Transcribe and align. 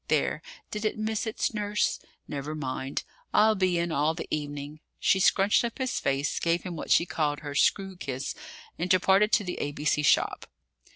There! 0.07 0.41
did 0.71 0.83
it 0.83 0.97
miss 0.97 1.27
its 1.27 1.53
nurse? 1.53 1.99
Never 2.27 2.55
mind! 2.55 3.03
I'll 3.35 3.53
be 3.53 3.77
in 3.77 3.91
all 3.91 4.15
the 4.15 4.27
evening." 4.31 4.79
She 4.99 5.19
scrunched 5.19 5.63
up 5.63 5.77
his 5.77 5.99
face, 5.99 6.39
gave 6.39 6.63
him 6.63 6.75
what 6.75 6.89
she 6.89 7.05
called 7.05 7.41
her 7.41 7.53
"screw" 7.53 7.97
kiss, 7.97 8.33
and 8.79 8.89
departed 8.89 9.31
to 9.33 9.43
the 9.43 9.59
A.B.C. 9.59 10.01
shop. 10.01 10.47